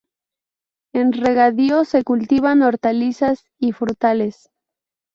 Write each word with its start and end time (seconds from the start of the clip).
En 0.95 1.13
regadío 1.13 1.85
se 1.85 2.03
cultivan 2.03 2.63
hortalizas 2.63 3.45
y 3.59 3.71
frutales. 3.73 4.49